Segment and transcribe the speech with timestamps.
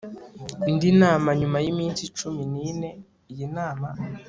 [0.69, 2.89] indi nama nyuma y iminsi cumi n ine
[3.31, 3.87] Iyi nama